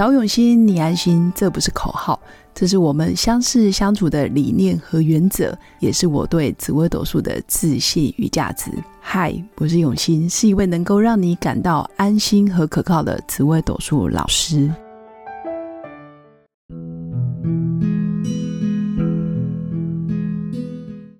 [0.00, 2.18] 找永新，你安心，这不是口号，
[2.54, 8.70] 这是我们相识相处的理念和原则，也是我对紫微斗数的自信与价值。
[8.98, 14.72] 嗨，我是永新，是一位能够让你感到安心和可靠的紫微斗数老师。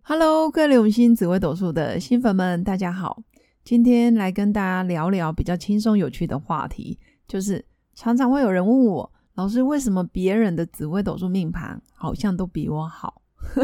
[0.00, 3.22] Hello，各位永新紫微斗数的新粉们，大家好，
[3.62, 7.67] 今天来跟大家聊聊比较轻松有趣的话题，就是。
[7.94, 13.22] 常常会有人问我，老师为什么别人的紫微斗数命盘好像都比我好？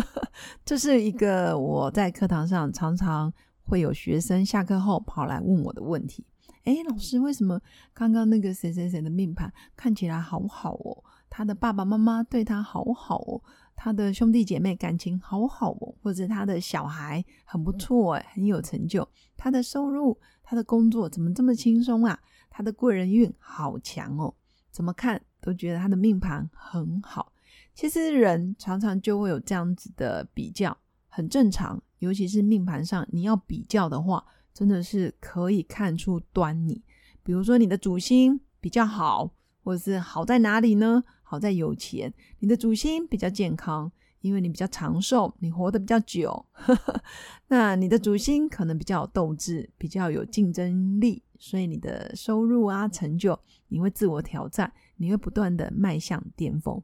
[0.65, 6.25] 这是一个我在课堂上常常会有学生下课后跑来问我的问题。
[6.65, 7.61] 哎，老师，为什么
[7.95, 11.05] 刚刚那个谁谁谁的命盘看起来好好哦？
[11.29, 13.43] 他的爸爸妈妈对他好好哦，
[13.75, 22.19] 他的兄弟姐妹感情好好哦，或者他的小孩很不错哎，很有成就，他的收入、他的工作怎么这么轻松啊？
[22.49, 24.35] 他的贵人运好强哦，
[24.71, 27.33] 怎么看都觉得他的命盘很好。
[27.75, 30.77] 其实人常常就会有这样子的比较，
[31.09, 31.83] 很正常。
[31.99, 36.83] 尤其是命盘上你要比较的话，真的是可以看出端倪。
[37.23, 39.31] 比如说你的主星比较好，
[39.65, 41.03] 或者是好在哪里呢？
[41.27, 43.91] 好在有钱，你的主星比较健康。
[44.23, 46.45] 因为你比较长寿，你活得比较久，
[47.47, 53.39] 那你的主星可能比较有斗志，比较有竞争力，所以你的收入啊、成就，
[53.69, 56.83] 你会自我挑战，你会不断的迈向巅峰。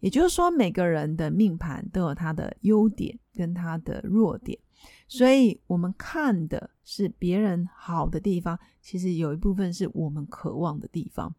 [0.00, 4.58] 也就是说，每个人的命盘都有他的优点跟他的弱点，
[5.06, 11.32] 所以我们看的是别人好的地方，其实有一部分是我们渴望的地方。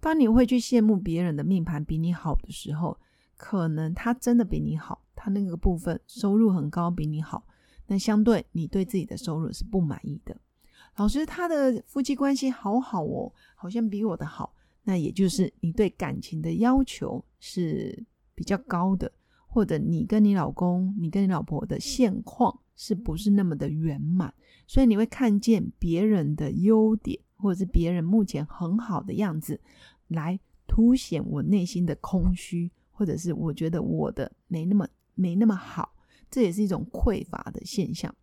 [0.00, 2.98] 当你会去羡慕别人的命盘比你好的时候，
[3.36, 7.46] 可能他真的比你好，他那个部分收入很高，比你好。
[7.86, 10.36] 那相对你对自己的收入是不满意的。
[10.96, 14.54] 老师，他的夫妻关系好好哦，好像比我的好。
[14.82, 19.10] 那也就是你对感情的要求是比较高的，
[19.46, 24.32] 或者你跟你老公、你跟你老婆的现况是不是那么的圆满？
[24.66, 29.60] 所以你会看见别人的优点，或者是别人目前很好的样子，
[30.08, 32.70] 来凸显我内心的空虚。
[32.92, 35.90] 或者是我觉得我的没那么没那么好，
[36.30, 38.14] 这也是一种匮乏的现象。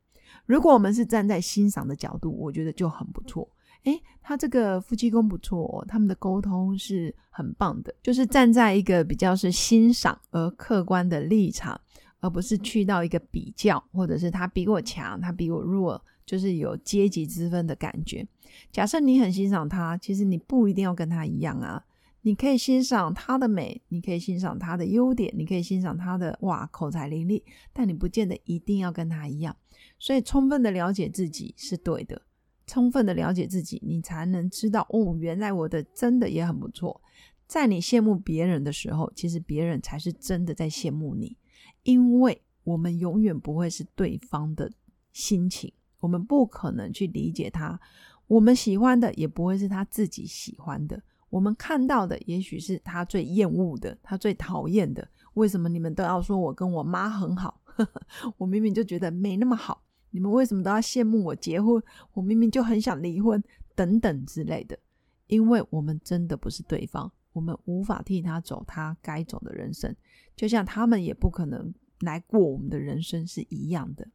[0.45, 3.50] 如果我们是站在欣赏的角度，我觉得就很不错。
[3.85, 11.81] 诶，他这个夫妻宫不错，他们的沟通是很棒的，就是站在一个比较是欣赏而客观的立场，
[12.19, 18.27] 而不是去到一个比较，或者是他比我强，他比我弱，就是有阶级之分的感觉。
[18.71, 21.83] 假设你很欣赏他，其实你不一定要跟他一样啊。
[22.21, 29.55] 你可以欣赏他的美，你可以欣赏他的优点，你可以欣赏他的哇口才伶俐，但你不见得一定要跟他一样。
[29.97, 32.21] 所以，充分的了解自己是对的，
[32.65, 37.01] 充分的了解自己，你才能知道哦，原来我的真的也很不错。
[37.45, 41.38] 在你羡慕别人的时候，其实别人才是真的在羡慕你，
[41.83, 44.69] 因为我们永远不会是对方的
[45.13, 47.79] 心情，我们不可能去理解他，
[48.27, 51.01] 我们喜欢的也不会是他自己喜欢的。
[51.29, 55.07] 我们看到的也许是他最厌恶的，他最讨厌的。
[55.33, 57.61] 为什么你们都要说我跟我妈很好？
[58.37, 59.83] 我明明就觉得没那么好。
[60.09, 61.83] 你们为什么都要羡慕我结婚？
[62.13, 63.43] 我明明就很想离婚，
[63.75, 64.79] 等等之类的。
[65.27, 69.93] 因为我们真的不是对方，我们无法替他走他该走的人生，
[70.35, 74.07] 就像他们也不可能来过我们的人生是一样的。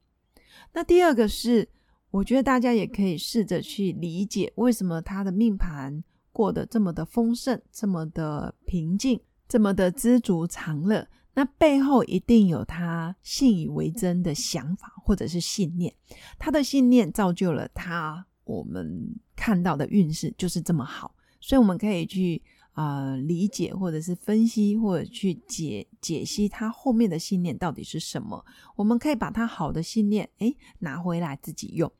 [0.72, 1.68] 那第二个是，
[2.10, 6.02] 我觉得大家也可以试着去理解，为什么他的命盘。
[6.34, 15.94] 过得这么的丰盛，这么的平静，这么的知足常乐，那背后一定有他信以为真的想法或者是信念。
[16.38, 21.14] 他的信念造就了他，我们看到的运势就是这么好。
[21.38, 28.44] 所以我们可以去啊理解，或者是分析，或者去解解析他后面的信念到底是什么。
[28.76, 31.90] 我们可以把他好的信念诶拿回来自己用。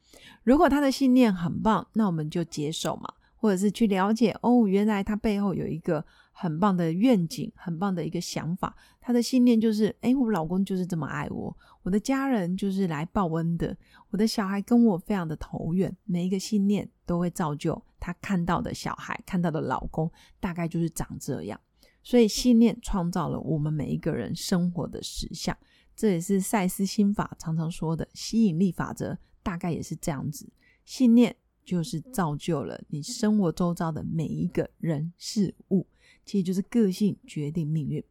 [0.44, 3.14] 如果他的信念很棒，那我们就接受嘛。
[3.34, 8.72] 或者是去了解哦，原来他背后有一个很棒的愿景，很棒的一个想法。
[9.00, 13.76] 他的信念就是：哎，我老公就是这么爱我，我的家人就是来报恩的，
[14.10, 15.94] 我的小孩跟我非常的投缘。
[16.04, 21.60] 每一个信念都会造就他看到的小孩，看到的老公，大概就是长这样。
[22.02, 25.56] 所以信念创造了我们每一个人生活的实相。
[25.94, 30.48] 这也是赛斯心法常常说的吸引力法则，大概也是这样子。
[30.84, 31.36] 信念。
[31.64, 35.86] 就是造就了你生活周遭的每一个人事物，
[36.24, 38.02] 其实就是个性决定命运。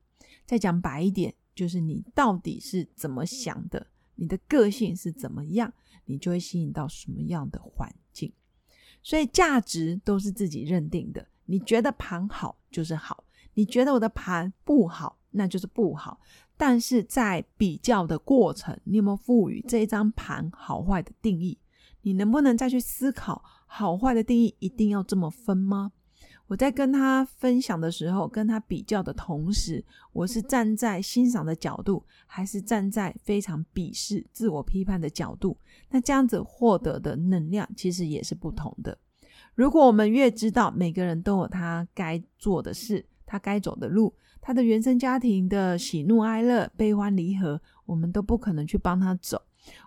[0.46, 3.86] 再讲白一点，就是你到底是怎么想的，
[4.16, 5.72] 你的个性是怎么样，
[6.06, 8.34] 你就会吸引到什么样的环境。
[9.04, 13.24] 所以价值都是自己认定的，你觉得盘好就是好，
[13.54, 16.20] 你觉得我的盘不好，那就是不好。
[16.58, 21.60] 但是在比较的过程，你有没有赋予这一张盘好坏的定义？
[22.02, 25.92] 你能不能再去思考好坏的定义一定要这么分吗？
[26.52, 29.82] 我在跟他分享的时候，跟他比较的同时，
[30.12, 35.58] 我是站在欣赏的角度，还是站在非常鄙视、自我批判的角度？
[35.90, 38.98] 那这样子获得的能量其实也是不同的。
[39.56, 49.42] 如果我们越知道每个人都有他该做的事，他该走的路，他的原生家庭的喜怒哀乐、悲欢离合，我们都不可能去帮他走。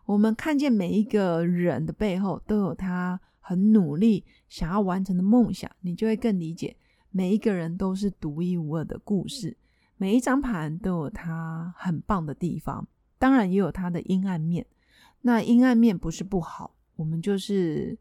[0.06, 3.20] 我们看见每一个人的背后都有他。
[3.46, 6.75] 很努力想要完成的梦想，你就会更理解
[7.11, 9.55] 每一个人都是独一无二的故事，
[9.99, 12.88] 每一张盘都有它很棒的地方，
[13.19, 14.64] 当然也有它的阴暗面。
[15.20, 17.99] 那阴暗面不是不好，我们就是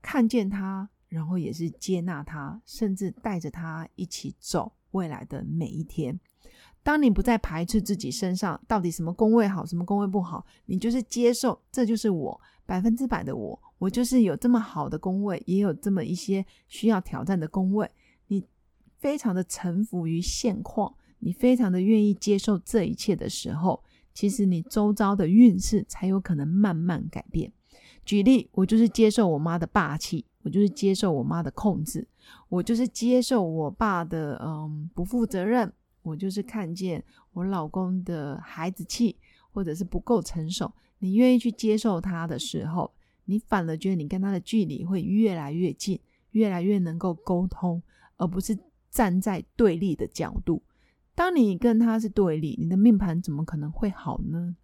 [0.00, 6.20] 看见它，然后也是接纳它，甚至带着它一起走未来的每一天。
[6.88, 13.60] 当你不再排斥自己身上到底什么宫位好，什么宫位不好，你就是接受，这就是我百分之百的我。
[13.76, 17.86] 我就是有这么好的宫位，也有这么一些需要挑战的宫位。
[18.28, 18.42] 你
[18.96, 27.52] 非常的臣服于现况，你非常的愿意接受这一切的时候，其实你周遭的运势才有可能慢慢改变。
[28.06, 32.08] 举例，我就是接受我妈的霸气，我就是接受我妈的控制，
[32.48, 35.70] 我就是接受我爸的嗯不负责任，
[36.08, 39.16] 我就是看见我老公的孩子气，
[39.52, 40.72] 或者是不够成熟。
[40.98, 42.90] 你愿意去接受他的时候。
[43.30, 46.00] 你反而觉得你跟他的距离会越来越近，
[46.30, 47.82] 越来越能够沟通，
[48.16, 48.58] 而不是
[48.90, 50.62] 站在对立的角度。
[51.14, 54.56] 当你跟他是对立，你的命盘怎么可能会好呢？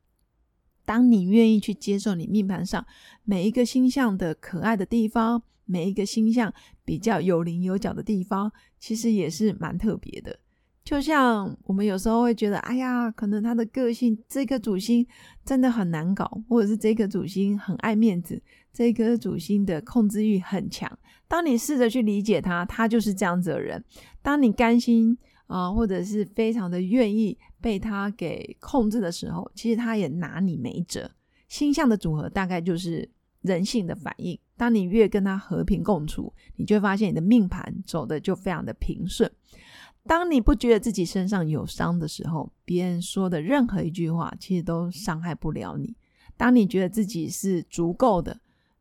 [0.87, 2.87] 当你愿意去接受你命盘上
[3.23, 6.50] 每一个星象的可爱的地方，每一个星象
[6.87, 10.38] 比较有棱有角的地方，其实也是蛮特别的。
[10.84, 15.06] 就像我们有时候会觉得，哎呀，可能他的个性，这颗主星
[15.42, 18.40] 真的很难搞，或者是这颗主星很爱面子，
[18.70, 20.98] 这颗主星的控制欲很强。
[21.26, 23.82] 当你试着去理解他，他就是这样子的人。
[24.20, 25.16] 当你甘心
[25.46, 31.10] 啊，或者是非常的愿意被他给控制的时候，其实他也拿你没辙。
[31.48, 33.08] 星象的组合大概就是
[33.40, 34.38] 人性的反应。
[34.56, 39.31] 当你越跟他和平共处，你就会发现你的命盘走的就非常的平顺。
[40.06, 45.96] 当你不觉得自己身上有伤的时候，别人说的任何一句话其实都伤害不了你。
[46.36, 48.38] 当你觉得自己是足够的，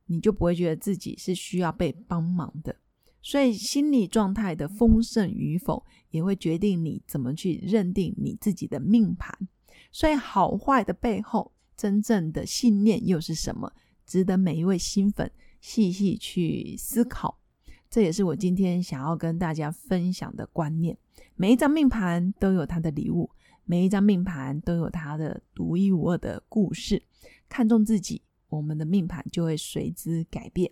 [0.07, 2.75] 你就不会觉得自己是需要被帮忙的。
[3.21, 9.33] 所以，心理状态的丰盛与否，也会决定你怎么去认定你自己的命盘。
[9.93, 13.71] 所以，好坏的背后，真正的信念又是什么？
[14.05, 15.31] 值得每一位新粉
[15.61, 17.39] 细细去思考。
[17.93, 20.97] 这也是我今天想要跟大家分享的观念。
[21.35, 23.29] 每一张命盘都有它的礼物，
[23.65, 27.03] 每一张命盘都有它的独一无二的故事。
[27.47, 30.71] 看重自己，我们的命盘就会随之改变。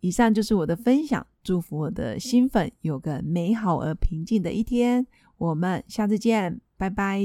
[0.00, 5.06] 以上就是我的分享，祝福我的新粉有个美好而平静的一天。
[5.38, 7.22] 我们下次见，拜拜。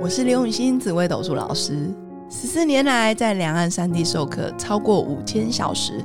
[0.00, 1.94] 我是刘永新紫微斗数老师，
[2.28, 6.04] 十四年来在两岸三地授课超过五千小时，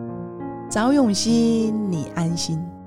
[0.71, 2.80] 找永熙，你安心。